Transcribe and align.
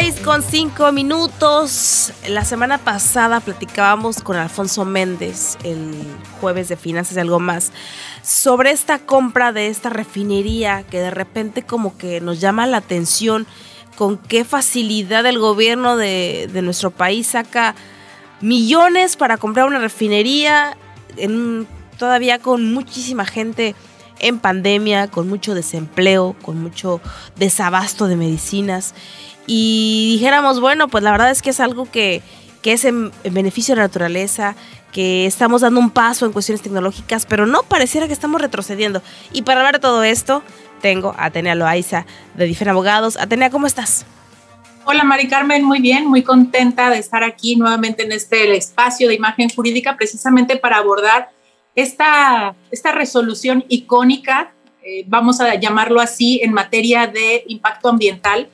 6 0.00 0.20
con 0.20 0.44
5 0.44 0.92
minutos. 0.92 2.12
La 2.28 2.44
semana 2.44 2.78
pasada 2.78 3.40
platicábamos 3.40 4.22
con 4.22 4.36
Alfonso 4.36 4.84
Méndez, 4.84 5.58
el 5.64 5.92
jueves 6.40 6.68
de 6.68 6.76
Finanzas 6.76 7.16
y 7.16 7.20
algo 7.20 7.40
más, 7.40 7.72
sobre 8.22 8.70
esta 8.70 9.00
compra 9.00 9.50
de 9.50 9.66
esta 9.66 9.90
refinería 9.90 10.84
que 10.84 11.00
de 11.00 11.10
repente 11.10 11.64
como 11.64 11.98
que 11.98 12.20
nos 12.20 12.40
llama 12.40 12.68
la 12.68 12.76
atención 12.76 13.44
con 13.96 14.18
qué 14.18 14.44
facilidad 14.44 15.26
el 15.26 15.40
gobierno 15.40 15.96
de, 15.96 16.48
nuestro 16.62 16.92
país 16.92 17.26
saca 17.26 17.74
millones 18.40 19.16
para 19.16 19.36
comprar 19.36 19.66
una 19.66 19.80
refinería, 19.80 20.76
en, 21.16 21.66
todavía 21.98 22.38
con 22.38 22.72
muchísima 22.72 23.26
gente 23.26 23.74
en 24.20 24.38
pandemia, 24.38 25.08
con 25.08 25.28
mucho 25.28 25.54
desempleo, 25.54 26.36
con 26.42 26.62
mucho 26.62 27.00
desabasto 27.36 28.06
de 28.06 28.16
medicinas 28.16 28.94
y 29.48 30.10
dijéramos, 30.12 30.60
bueno, 30.60 30.88
pues 30.88 31.02
la 31.02 31.10
verdad 31.10 31.30
es 31.30 31.40
que 31.40 31.50
es 31.50 31.58
algo 31.58 31.90
que, 31.90 32.22
es 32.62 32.84
en, 32.84 33.10
beneficio 33.24 33.74
de 33.74 33.80
la 33.80 33.86
naturaleza, 33.86 34.54
que 34.92 35.24
estamos 35.24 35.62
dando 35.62 35.80
un 35.80 35.88
paso 35.88 36.26
en 36.26 36.32
cuestiones 36.32 36.60
tecnológicas, 36.60 37.24
pero 37.24 37.46
no 37.46 37.62
pareciera 37.62 38.06
que 38.06 38.12
estamos 38.12 38.42
retrocediendo. 38.42 39.02
Y 39.32 39.42
para 39.42 39.60
hablar 39.60 39.76
de 39.76 39.80
todo 39.80 40.02
esto, 40.02 40.42
tengo 40.82 41.14
a 41.16 41.24
Atenea 41.24 41.54
Loaiza 41.54 42.04
de 42.34 42.44
Difen 42.44 42.68
Abogados. 42.68 43.16
Atenea, 43.16 43.48
¿cómo 43.48 43.66
estás? 43.66 44.04
Hola 44.84 45.02
Mari 45.04 45.28
Carmen, 45.28 45.64
muy 45.64 45.80
bien, 45.80 46.06
muy 46.06 46.22
contenta 46.22 46.90
de 46.90 46.98
estar 46.98 47.24
aquí 47.24 47.56
nuevamente 47.56 48.04
en 48.04 48.12
este 48.12 48.54
espacio 48.54 49.08
de 49.08 49.14
imagen 49.14 49.48
jurídica 49.48 49.96
precisamente 49.96 50.56
para 50.56 50.76
abordar 50.76 51.30
esta, 51.82 52.56
esta 52.72 52.90
resolución 52.90 53.64
icónica, 53.68 54.52
eh, 54.82 55.04
vamos 55.06 55.40
a 55.40 55.54
llamarlo 55.54 56.00
así, 56.00 56.40
en 56.42 56.52
materia 56.52 57.06
de 57.06 57.44
impacto 57.46 57.88
ambiental. 57.88 58.48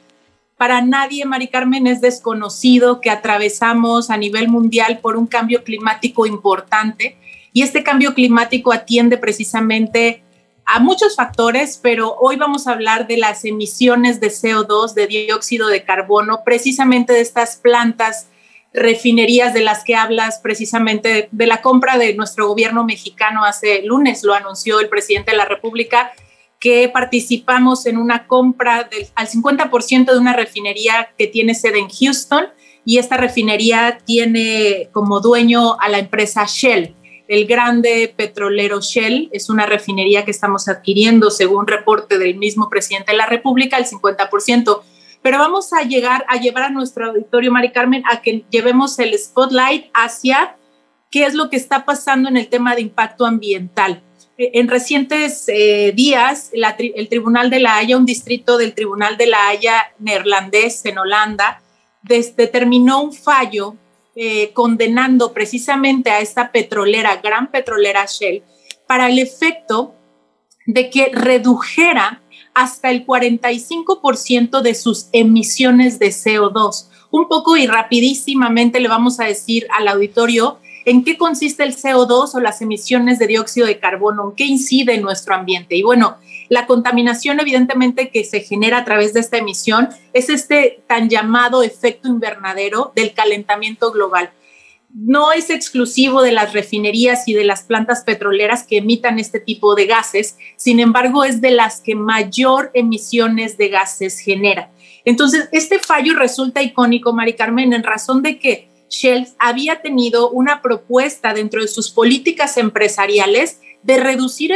Para 0.59 0.83
nadie, 0.83 1.25
Mari 1.25 1.49
Carmen, 1.49 1.87
es 1.87 2.03
desconocido 2.03 3.01
que 3.01 3.09
atravesamos 3.09 4.11
a 4.11 4.19
nivel 4.19 4.49
mundial 4.49 4.99
por 4.99 5.17
un 5.17 5.27
cambio 5.27 5.65
climático 5.65 6.27
importante 6.27 7.17
y 7.55 7.63
este 7.63 7.83
cambio 7.83 8.13
climático 8.13 8.75
atiende 8.75 9.17
precisamente 9.17 10.23
a 10.67 10.79
muchos 10.81 11.17
factores, 11.17 11.81
pero 11.83 12.17
hoy 12.21 12.37
vamos 12.37 12.67
a 12.67 12.73
hablar 12.73 13.07
de 13.07 13.17
las 13.17 13.47
emisiones 13.47 14.21
de 14.21 14.29
CO2, 14.29 14.93
de 14.93 15.07
dióxido 15.07 15.69
de 15.69 15.83
carbono, 15.83 16.43
precisamente 16.45 17.15
de 17.15 17.23
estas 17.23 17.57
plantas 17.57 18.29
refinerías 18.75 19.55
de 19.55 19.63
las 19.63 19.85
que 19.85 19.95
hablas, 19.95 20.41
precisamente 20.43 21.29
de 21.31 21.47
la 21.47 21.63
compra 21.63 21.97
de 21.97 22.15
nuestro 22.15 22.49
gobierno 22.49 22.85
mexicano 22.85 23.45
hace 23.45 23.83
lunes, 23.83 24.25
lo 24.25 24.35
anunció 24.35 24.81
el 24.81 24.89
presidente 24.89 25.31
de 25.31 25.37
la 25.37 25.45
República, 25.45 26.13
que 26.59 26.89
participamos 26.89 27.87
en 27.87 27.97
una 27.99 28.27
compra 28.27 28.85
del, 28.85 29.07
al 29.15 29.29
50% 29.29 30.13
de 30.13 30.19
una 30.19 30.33
refinería 30.33 31.11
que 31.17 31.29
tiene 31.29 31.55
sede 31.55 31.79
en 31.79 31.89
Houston 31.89 32.47
y 32.85 32.99
esta 32.99 33.17
refinería 33.17 33.99
tiene 34.05 34.89
como 34.93 35.21
dueño 35.21 35.79
a 35.81 35.89
la 35.89 35.99
empresa 35.99 36.45
Shell. 36.47 36.95
El 37.29 37.47
grande 37.47 38.13
petrolero 38.15 38.81
Shell 38.81 39.29
es 39.33 39.49
una 39.49 39.67
refinería 39.67 40.25
que 40.25 40.31
estamos 40.31 40.69
adquiriendo, 40.69 41.31
según 41.31 41.67
reporte 41.67 42.19
del 42.19 42.37
mismo 42.37 42.69
presidente 42.69 43.13
de 43.13 43.19
la 43.19 43.27
República, 43.27 43.79
el 43.79 43.87
50%. 43.87 44.83
Pero 45.25 45.39
vamos 45.39 45.73
a 45.73 45.85
llegar 45.85 46.27
a 46.29 46.37
llevar 46.37 46.65
a 46.65 46.69
nuestro 46.69 47.07
auditorio, 47.07 47.51
Mari 47.51 47.73
Carmen, 47.73 48.03
a 48.13 48.21
que 48.21 48.45
llevemos 48.51 48.99
el 48.99 49.19
spotlight 49.19 49.87
hacia 49.95 50.55
qué 51.11 51.25
es 51.25 51.33
lo 51.33 51.49
que 51.49 51.57
está 51.57 51.87
pasando 51.87 52.29
en 52.29 52.37
el 52.37 52.49
tema 52.49 52.75
de 52.75 52.83
impacto 52.83 53.25
ambiental. 53.25 54.03
Eh, 54.37 54.51
en 54.53 54.69
recientes 54.69 55.49
eh, 55.49 55.93
días, 55.97 56.51
el 56.53 57.09
Tribunal 57.09 57.49
de 57.49 57.61
la 57.61 57.79
Haya, 57.79 57.97
un 57.97 58.05
distrito 58.05 58.59
del 58.59 58.75
Tribunal 58.75 59.17
de 59.17 59.29
la 59.29 59.49
Haya 59.49 59.95
neerlandés 59.99 60.85
en 60.85 60.99
Holanda, 60.99 61.63
determinó 62.03 63.03
un 63.03 63.15
fallo 63.15 63.77
eh, 64.15 64.53
condenando 64.53 65.33
precisamente 65.33 66.11
a 66.11 66.21
esta 66.21 66.53
petrolera, 66.53 67.17
gran 67.17 67.51
petrolera 67.51 68.05
Shell, 68.05 68.43
para 68.87 69.09
el 69.09 69.19
efecto 69.19 69.95
de 70.67 70.91
que 70.91 71.13
redujera 71.15 72.21
hasta 72.55 72.91
el 72.91 73.05
45% 73.05 74.63
de 74.63 74.75
sus 74.75 75.09
emisiones 75.13 75.99
de 75.99 76.09
CO2. 76.09 76.89
Un 77.11 77.29
poco 77.29 77.57
y 77.57 77.67
rapidísimamente 77.67 78.81
le 78.81 78.89
vamos 78.89 79.21
a 79.21 79.25
decir 79.25 79.67
al 79.77 79.89
auditorio 79.89 80.59
¿En 80.87 81.03
qué 81.03 81.17
consiste 81.17 81.63
el 81.63 81.75
CO2 81.75 82.35
o 82.35 82.41
las 82.41 82.61
emisiones 82.61 83.19
de 83.19 83.27
dióxido 83.27 83.67
de 83.67 83.79
carbono? 83.79 84.29
¿En 84.29 84.37
qué 84.37 84.45
incide 84.45 84.95
en 84.95 85.03
nuestro 85.03 85.35
ambiente? 85.35 85.77
Y 85.77 85.83
bueno, 85.83 86.19
la 86.51 86.67
contaminación 86.67 87.41
evidentemente 87.41 88.11
que 88.11 88.25
se 88.25 88.41
genera 88.41 88.79
a 88.79 88.85
través 88.85 89.15
de 89.15 89.21
esta 89.21 89.39
emisión 89.39 89.89
es 90.13 90.29
este 90.29 90.83
tan 90.87 91.09
llamado 91.09 91.63
efecto 91.63 92.09
invernadero 92.09 92.93
del 92.95 93.15
calentamiento 93.15 93.93
global. 93.93 94.31
No 94.95 95.33
es 95.33 95.51
exclusivo 95.51 96.23
de 96.23 96.31
las 96.31 96.53
refinerías 96.53 97.27
y 97.27 97.35
de 97.35 97.43
las 97.43 97.65
plantas 97.65 98.05
petroleras 98.05 98.63
que 98.63 98.77
emitan 98.77 99.19
este 99.19 99.41
tipo 99.41 99.75
de 99.75 99.87
gases, 99.87 100.39
sin 100.57 100.79
embargo 100.79 101.25
es 101.25 101.41
de 101.41 101.51
las 101.51 101.81
que 101.81 101.97
mayor 101.97 102.71
emisiones 102.75 103.59
de 103.59 103.71
gases 103.71 104.21
genera. 104.21 104.71
Entonces, 105.05 105.49
este 105.51 105.81
fallo 105.81 106.15
resulta 106.15 106.63
icónico, 106.63 107.13
Mari 107.13 107.35
Carmen, 107.35 107.73
en 107.73 107.83
razón 107.83 108.23
de 108.23 108.39
que 108.39 108.69
Shell 108.89 109.27
había 109.41 109.83
tenido 109.83 110.31
una 110.31 110.63
propuesta 110.63 111.35
dentro 111.35 111.61
de 111.61 111.67
sus 111.67 111.91
políticas 111.91 112.57
empresariales 112.57 113.59
de 113.83 113.99
reducir 113.99 114.53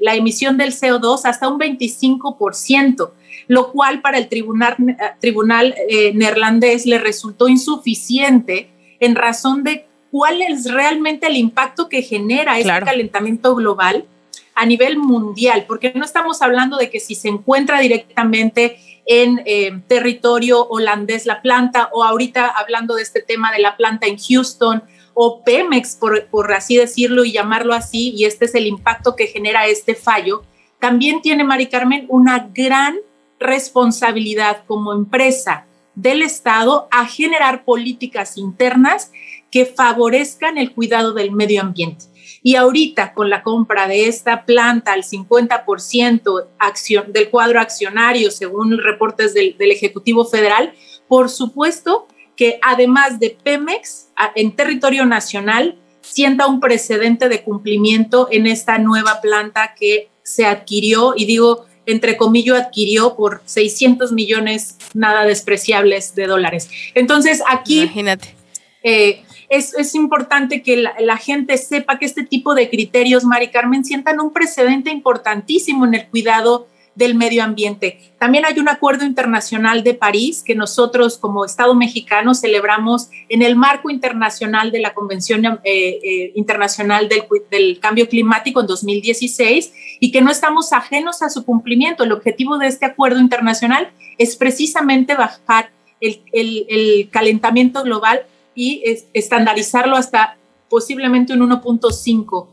la 0.00 0.16
emisión 0.16 0.56
del 0.56 0.72
CO2 0.72 1.20
hasta 1.24 1.48
un 1.48 1.60
25%, 1.60 3.12
lo 3.46 3.70
cual 3.70 4.00
para 4.00 4.18
el 4.18 4.28
tribunal, 4.28 4.76
tribunal 5.20 5.76
eh, 5.88 6.12
neerlandés 6.12 6.86
le 6.86 6.98
resultó 6.98 7.48
insuficiente 7.48 8.70
en 9.00 9.14
razón 9.14 9.64
de 9.64 9.86
cuál 10.10 10.42
es 10.42 10.72
realmente 10.72 11.26
el 11.26 11.36
impacto 11.36 11.88
que 11.88 12.02
genera 12.02 12.58
este 12.58 12.80
calentamiento 12.80 13.54
global 13.54 14.06
a 14.54 14.64
nivel 14.64 14.96
mundial, 14.96 15.66
porque 15.68 15.92
no 15.94 16.04
estamos 16.04 16.40
hablando 16.40 16.78
de 16.78 16.88
que 16.88 17.00
si 17.00 17.14
se 17.14 17.28
encuentra 17.28 17.80
directamente 17.80 18.78
en 19.04 19.42
eh, 19.44 19.80
territorio 19.86 20.66
holandés 20.66 21.26
la 21.26 21.42
planta, 21.42 21.90
o 21.92 22.02
ahorita 22.02 22.46
hablando 22.46 22.94
de 22.94 23.02
este 23.02 23.20
tema 23.20 23.52
de 23.52 23.58
la 23.58 23.76
planta 23.76 24.06
en 24.06 24.16
Houston, 24.16 24.82
o 25.12 25.42
Pemex, 25.44 25.96
por, 25.96 26.26
por 26.26 26.52
así 26.52 26.76
decirlo 26.76 27.24
y 27.24 27.32
llamarlo 27.32 27.74
así, 27.74 28.14
y 28.16 28.24
este 28.24 28.46
es 28.46 28.54
el 28.54 28.66
impacto 28.66 29.14
que 29.16 29.26
genera 29.26 29.66
este 29.66 29.94
fallo, 29.94 30.42
también 30.80 31.22
tiene 31.22 31.44
Mari 31.44 31.66
Carmen 31.66 32.06
una 32.08 32.48
gran 32.52 32.96
responsabilidad 33.38 34.64
como 34.66 34.92
empresa 34.92 35.66
del 35.96 36.22
Estado 36.22 36.86
a 36.92 37.06
generar 37.06 37.64
políticas 37.64 38.36
internas 38.38 39.10
que 39.50 39.66
favorezcan 39.66 40.58
el 40.58 40.72
cuidado 40.72 41.12
del 41.12 41.32
medio 41.32 41.62
ambiente. 41.62 42.04
Y 42.42 42.54
ahorita 42.54 43.12
con 43.14 43.28
la 43.30 43.42
compra 43.42 43.88
de 43.88 44.06
esta 44.06 44.44
planta 44.44 44.92
al 44.92 45.02
50% 45.02 46.46
acción, 46.58 47.12
del 47.12 47.30
cuadro 47.30 47.60
accionario, 47.60 48.30
según 48.30 48.78
reportes 48.78 49.34
del, 49.34 49.56
del 49.58 49.72
Ejecutivo 49.72 50.24
Federal, 50.24 50.72
por 51.08 51.28
supuesto 51.28 52.06
que 52.36 52.60
además 52.62 53.18
de 53.18 53.36
Pemex, 53.42 54.08
en 54.34 54.54
territorio 54.54 55.06
nacional, 55.06 55.78
sienta 56.02 56.46
un 56.46 56.60
precedente 56.60 57.28
de 57.28 57.42
cumplimiento 57.42 58.28
en 58.30 58.46
esta 58.46 58.78
nueva 58.78 59.20
planta 59.20 59.74
que 59.74 60.10
se 60.22 60.44
adquirió, 60.44 61.14
y 61.16 61.24
digo, 61.24 61.66
entre 61.86 62.16
comillas, 62.16 62.60
adquirió 62.60 63.16
por 63.16 63.42
600 63.44 64.12
millones 64.12 64.76
nada 64.94 65.24
despreciables 65.24 66.14
de 66.14 66.26
dólares. 66.26 66.68
Entonces, 66.94 67.42
aquí... 67.48 67.82
Imagínate. 67.82 68.34
Eh, 68.82 69.22
es, 69.48 69.94
importante 69.94 70.62
que 70.62 70.76
la, 70.76 71.16
gente 71.16 71.56
sepa 71.56 71.98
que 71.98 72.06
este 72.06 72.24
tipo 72.24 72.54
de 72.54 72.68
criterios, 72.68 73.24
Mari 73.24 73.48
Carmen, 73.48 73.84
sientan 73.84 74.20
un 74.20 74.32
precedente 74.32 74.90
importantísimo 74.90 75.84
en 75.86 75.94
el 75.94 76.06
cuidado 76.08 76.68
del 76.96 77.14
medio 77.14 77.44
ambiente. 77.44 78.00
También 78.18 78.44
hay 78.44 78.58
un 78.58 78.68
acuerdo 78.68 79.04
internacional 79.04 79.84
de 79.84 79.94
París 79.94 80.42
que 80.44 80.54
nosotros 80.54 81.18
como 81.18 81.44
Estado 81.44 81.74
mexicano 81.74 82.34
celebramos 82.34 83.10
en 83.28 83.42
el 83.42 83.54
marco 83.54 83.90
internacional 83.90 84.72
de 84.72 84.80
la 84.80 84.94
Convención 84.94 85.44
eh, 85.44 85.60
eh, 85.64 86.32
Internacional 86.34 87.08
del, 87.08 87.24
del, 87.50 87.78
Cambio 87.78 88.08
Climático 88.08 88.60
en 88.60 88.66
2016 88.66 89.72
y 90.00 90.10
que 90.10 90.22
no 90.22 90.30
estamos 90.30 90.72
ajenos 90.72 91.22
a 91.22 91.28
su 91.28 91.44
cumplimiento. 91.44 92.02
El 92.02 92.12
objetivo 92.12 92.58
de 92.58 92.66
este 92.66 92.86
acuerdo 92.86 93.20
internacional 93.20 93.90
es 94.18 94.34
precisamente 94.34 95.14
bajar 95.14 95.70
el, 96.00 97.08
calentamiento 97.10 97.82
global 97.82 98.22
y 98.54 98.82
estandarizarlo 99.12 99.96
hasta 99.96 100.36
posiblemente 100.68 101.34
un 101.34 101.40
1.5 101.40 102.46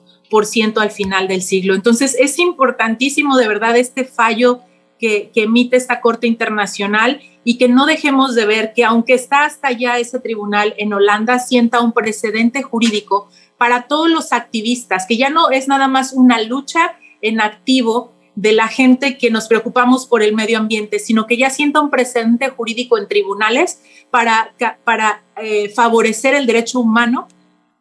al 0.77 0.91
final 0.91 1.27
del 1.27 1.41
siglo. 1.41 1.75
Entonces, 1.75 2.15
es 2.19 2.39
importantísimo 2.39 3.37
de 3.37 3.47
verdad 3.47 3.77
este 3.77 4.03
fallo 4.03 4.61
que, 4.99 5.31
emite 5.35 5.75
esta 5.75 6.01
Corte 6.01 6.27
Internacional 6.27 7.21
y 7.43 7.57
que 7.57 7.67
no 7.67 7.85
dejemos 7.85 8.35
de 8.35 8.45
ver 8.45 8.73
que 8.73 8.85
aunque 8.85 9.13
está 9.13 9.43
hasta 9.43 9.71
ya 9.71 9.99
ese 9.99 10.19
tribunal 10.19 10.73
en 10.77 10.93
Holanda, 10.93 11.39
sienta 11.39 11.81
un 11.81 11.91
precedente 11.91 12.63
jurídico 12.63 13.29
para 13.57 13.83
todos 13.83 14.09
los 14.09 14.31
activistas, 14.31 15.05
que 15.07 15.17
ya 15.17 15.29
no 15.29 15.51
es 15.51 15.67
nada 15.67 15.87
más 15.87 16.13
una 16.13 16.41
lucha 16.41 16.95
en 17.21 17.41
activo 17.41 18.13
de 18.35 18.53
la 18.53 18.67
gente 18.67 19.17
que 19.17 19.29
nos 19.29 19.47
preocupamos 19.47 20.07
por 20.07 20.23
el 20.23 20.33
medio 20.33 20.57
ambiente, 20.57 20.99
sino 20.99 21.27
que 21.27 21.37
ya 21.37 21.49
sienta 21.49 21.81
un 21.81 21.91
precedente 21.91 22.49
jurídico 22.49 22.97
en 22.97 23.07
tribunales 23.07 23.81
para, 24.09 24.53
para 24.83 25.23
eh, 25.37 25.69
favorecer 25.69 26.33
el 26.33 26.45
derecho 26.45 26.79
humano 26.79 27.27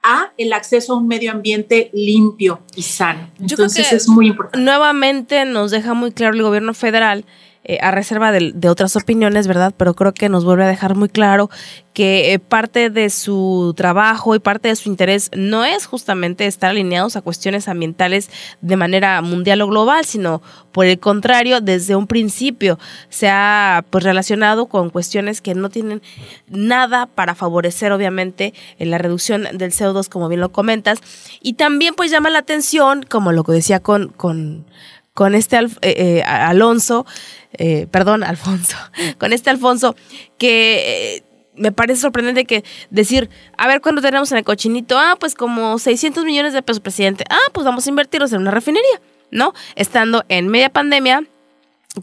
a 0.03 0.33
el 0.37 0.53
acceso 0.53 0.95
a 0.95 0.97
un 0.97 1.07
medio 1.07 1.31
ambiente 1.31 1.91
limpio 1.93 2.63
y 2.75 2.83
sano. 2.83 3.31
Entonces 3.41 3.93
es 3.93 4.09
muy 4.09 4.29
importante. 4.29 4.65
Nuevamente 4.65 5.45
nos 5.45 5.71
deja 5.71 5.95
muy 5.95 6.13
claro 6.13 6.35
el 6.35 6.43
gobierno 6.43 6.75
federal 6.75 7.25
eh, 7.65 7.79
a 7.81 7.93
reserva 7.93 8.33
de, 8.33 8.69
otras 8.69 8.97
opiniones, 8.97 9.47
¿verdad? 9.47 9.73
Pero 9.77 9.95
creo 9.95 10.13
que 10.13 10.29
nos 10.29 10.45
vuelve 10.45 10.65
a 10.65 10.69
dejar 10.69 10.97
muy 10.97 11.09
claro 11.09 11.49
que 11.93 12.33
eh, 12.33 12.41
parte 12.41 12.91
de 12.91 13.09
su 13.09 13.73
trabajo 13.77 14.35
y 14.35 14.41
parte 14.41 14.67
de 14.67 14.75
su 14.75 14.89
interés 14.89 15.31
no 15.37 15.65
es 15.65 15.87
justamente 15.87 16.47
estar 16.47 16.71
alineados 16.71 17.15
a 17.15 17.21
cuestiones 17.21 17.69
ambientales 17.69 18.31
de 18.63 18.77
manera 18.77 19.23
mundial 19.23 19.61
o 19.61 19.69
global, 19.69 20.05
sino 20.05 20.43
por 20.73 20.87
el 20.87 20.99
contrario, 20.99 21.61
desde 21.61 21.95
un 21.95 22.09
principio 22.09 22.81
se 23.11 23.29
ha 23.29 23.85
pues 23.91 24.03
relacionado 24.03 24.67
con 24.67 24.91
cuestiones 24.91 25.41
que 25.41 25.55
no 25.55 25.71
tienen 25.71 26.03
nada 26.49 27.07
para 27.07 27.37
favorecer 27.37 27.93
obviamente 27.93 28.55
en 28.81 28.91
la 28.91 28.99
reducción 28.99 29.45
del 29.53 29.71
CO2 29.71 30.09
como 30.09 30.29
bien 30.29 30.41
lo 30.41 30.51
comentas 30.51 30.99
y 31.41 31.53
también 31.53 31.95
pues 31.95 32.11
llama 32.11 32.29
la 32.31 32.41
atención 32.41 33.05
como 33.09 33.31
lo 33.31 33.45
que 33.45 33.53
decía 33.53 33.79
con 33.81 34.09
con 34.09 34.65
con 35.15 35.35
este 35.35 35.59
eh, 35.83 36.23
Alonso 36.23 37.07
eh, 37.59 37.87
perdón, 37.91 38.23
Alfonso, 38.25 38.77
con 39.19 39.33
este 39.33 39.51
Alfonso, 39.51 39.95
que 40.39 41.17
eh, 41.17 41.25
me 41.55 41.73
parece 41.73 42.01
sorprendente 42.01 42.45
que 42.45 42.65
decir, 42.91 43.29
a 43.57 43.67
ver, 43.67 43.81
¿cuánto 43.81 44.01
tenemos 44.01 44.33
en 44.33 44.39
el 44.39 44.45
cochinito? 44.45 44.99
Ah, 44.99 45.17
pues 45.19 45.35
como 45.35 45.79
600 45.79 46.25
millones 46.25 46.53
de 46.53 46.63
pesos, 46.63 46.81
presidente. 46.81 47.25
Ah, 47.29 47.51
pues 47.53 47.65
vamos 47.65 47.87
a 47.87 47.91
invertirlos 47.91 48.33
en 48.33 48.41
una 48.41 48.51
refinería, 48.51 49.01
¿no? 49.31 49.53
Estando 49.77 50.25
en 50.29 50.49
media 50.49 50.71
pandemia, 50.71 51.25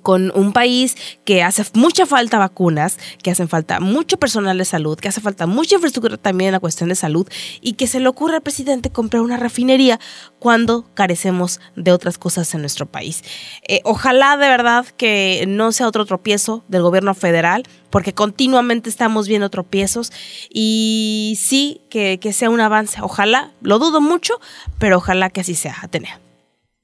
con 0.01 0.31
un 0.35 0.53
país 0.53 0.95
que 1.25 1.41
hace 1.41 1.65
mucha 1.73 2.05
falta 2.05 2.37
vacunas, 2.37 2.99
que 3.23 3.31
hacen 3.31 3.49
falta 3.49 3.79
mucho 3.79 4.17
personal 4.17 4.57
de 4.57 4.65
salud, 4.65 4.99
que 4.99 5.07
hace 5.07 5.19
falta 5.19 5.47
mucha 5.47 5.75
infraestructura 5.75 6.17
también 6.17 6.49
en 6.49 6.53
la 6.53 6.59
cuestión 6.59 6.89
de 6.89 6.95
salud 6.95 7.27
y 7.61 7.73
que 7.73 7.87
se 7.87 7.99
le 7.99 8.07
ocurre 8.07 8.35
al 8.35 8.41
presidente 8.41 8.91
comprar 8.91 9.23
una 9.23 9.37
refinería 9.37 9.99
cuando 10.37 10.85
carecemos 10.93 11.59
de 11.75 11.91
otras 11.91 12.19
cosas 12.19 12.53
en 12.53 12.61
nuestro 12.61 12.85
país. 12.85 13.23
Eh, 13.67 13.81
ojalá 13.83 14.37
de 14.37 14.47
verdad 14.47 14.85
que 14.85 15.45
no 15.47 15.71
sea 15.71 15.87
otro 15.87 16.05
tropiezo 16.05 16.63
del 16.67 16.83
gobierno 16.83 17.15
federal, 17.15 17.63
porque 17.89 18.13
continuamente 18.13 18.89
estamos 18.89 19.27
viendo 19.27 19.49
tropiezos 19.49 20.11
y 20.51 21.35
sí 21.41 21.81
que, 21.89 22.19
que 22.19 22.31
sea 22.31 22.51
un 22.51 22.61
avance. 22.61 23.01
Ojalá, 23.01 23.53
lo 23.61 23.79
dudo 23.79 24.01
mucho, 24.01 24.35
pero 24.77 24.97
ojalá 24.97 25.31
que 25.31 25.41
así 25.41 25.55
sea, 25.55 25.77
Atenea. 25.81 26.19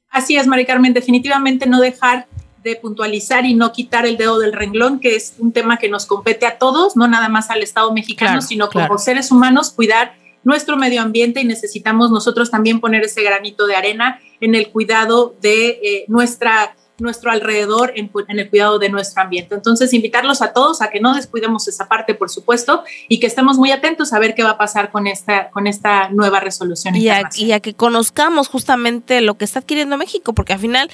Así 0.10 0.38
es, 0.38 0.48
Mari 0.48 0.66
Carmen, 0.66 0.94
definitivamente 0.94 1.68
no 1.68 1.80
dejar 1.82 2.28
de 2.66 2.76
puntualizar 2.76 3.46
y 3.46 3.54
no 3.54 3.72
quitar 3.72 4.08
el 4.08 4.18
dedo 4.18 4.40
del 4.40 4.52
renglón, 4.52 5.00
que 5.00 5.16
es 5.16 5.36
un 5.38 5.54
tema 5.54 5.78
que 5.78 5.88
nos 5.88 6.08
compete 6.08 6.48
a 6.48 6.58
todos, 6.58 6.98
no 6.98 7.08
nada 7.08 7.30
más 7.30 7.52
al 7.52 7.62
Estado 7.62 7.94
mexicano, 7.94 8.42
sino 8.42 8.70
como 8.70 8.98
seres 8.98 9.32
humanos 9.32 9.72
cuidar 9.72 10.16
nuestro 10.44 10.76
medio 10.76 11.04
ambiente 11.04 11.40
y 11.42 11.46
necesitamos 11.46 12.10
nosotros 12.10 12.50
también 12.50 12.82
poner 12.82 13.04
ese 13.04 13.22
granito 13.22 13.68
de 13.68 13.76
arena 13.76 14.20
en 14.42 14.56
el 14.56 14.70
cuidado 14.70 15.36
de 15.42 15.80
eh, 15.84 16.06
nuestra 16.08 16.76
nuestro 16.98 17.30
alrededor 17.30 17.92
en, 17.98 18.10
en, 18.30 18.40
el 18.40 18.50
cuidado 18.50 18.80
de 18.80 18.88
nuestro 18.88 19.22
ambiente. 19.22 19.54
Entonces, 19.54 19.94
invitarlos 19.94 20.42
a 20.42 20.54
todos 20.54 20.82
a 20.82 20.90
que 20.90 21.02
no 21.02 21.14
descuidemos 21.14 21.68
esa 21.68 21.90
parte, 21.90 22.16
por 22.16 22.30
supuesto, 22.30 22.86
y 23.10 23.20
que 23.20 23.28
estemos 23.28 23.58
muy 23.58 23.72
atentos 23.72 24.14
a 24.14 24.20
ver 24.20 24.34
qué 24.34 24.44
va 24.44 24.52
a 24.52 24.58
pasar 24.58 24.92
con 24.92 25.06
esta, 25.06 25.50
con 25.50 25.68
esta 25.68 26.08
nueva 26.08 26.40
resolución. 26.40 26.96
Y 26.96 27.10
a, 27.10 27.30
y 27.36 27.52
a 27.52 27.60
que 27.60 27.74
conozcamos 27.74 28.48
justamente 28.48 29.20
lo 29.20 29.34
que 29.34 29.44
está 29.44 29.60
adquiriendo 29.60 29.98
México, 29.98 30.32
porque 30.32 30.54
al 30.54 30.60
final 30.60 30.90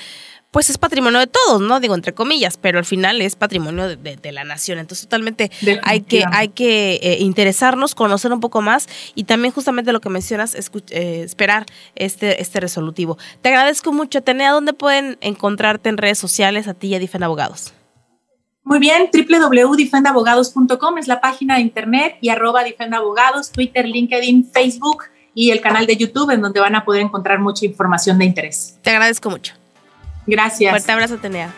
pues 0.52 0.70
es 0.70 0.78
patrimonio 0.78 1.20
de 1.20 1.28
todos, 1.28 1.62
¿no? 1.62 1.80
Digo, 1.80 1.96
entre 1.96 2.14
comillas, 2.14 2.58
pero 2.58 2.78
al 2.78 2.86
final 2.86 3.22
es 3.22 3.38
patrimonio 3.38 3.96
de, 3.96 4.32
la 4.32 4.44
nación. 4.44 4.80
Entonces, 4.80 5.06
totalmente 5.06 5.50
hay 5.82 6.02
que, 6.02 6.24
hay 6.30 6.50
que 6.50 7.00
eh, 7.02 7.18
interesarnos, 7.20 7.96
conocer 7.96 8.34
un 8.34 8.42
poco 8.42 8.62
más 8.62 8.88
y 9.16 9.24
también 9.24 9.54
justamente 9.54 9.94
lo 9.94 10.02
que 10.02 10.10
mencionas, 10.10 10.56
eh, 10.56 11.24
esperar 11.24 11.66
este, 11.96 12.42
este 12.42 12.60
resolutivo. 12.60 13.18
Te 13.42 13.50
agradezco 13.50 13.94
mucho, 13.94 14.20
Atenea. 14.20 14.52
¿Dónde 14.52 14.74
pueden 14.74 15.18
encontrarte 15.22 15.88
en 15.88 15.98
redes 15.98 16.20
sociales 16.20 16.68
a 16.68 16.74
ti 16.74 16.88
y 16.88 16.96
a 16.96 17.00
Difen 17.00 17.24
Abogados? 17.24 17.74
Muy 18.64 18.80
bien, 18.80 19.10
www.difendabogados.com 19.12 20.98
es 20.98 21.08
la 21.08 21.20
página 21.20 21.56
de 21.56 21.62
internet 21.62 22.18
y 22.22 22.30
arroba 22.30 22.64
difendabogados, 22.64 23.52
Twitter, 23.52 23.88
LinkedIn, 23.88 24.52
Facebook 24.52 25.06
y 25.34 25.52
el 25.52 25.62
canal 25.62 25.88
de 25.88 25.96
YouTube 25.96 26.30
en 26.30 26.42
donde 26.42 26.60
van 26.60 26.76
a 26.76 26.86
poder 26.86 27.02
encontrar 27.02 27.40
mucha 27.40 27.66
información 27.66 28.20
de 28.20 28.26
interés. 28.26 28.78
Te 28.84 28.92
agradezco 28.92 29.30
mucho. 29.30 29.61
Gracias. 30.32 30.72
Fuerte 30.72 30.92
abrazo, 30.94 31.18
Tenea. 31.18 31.54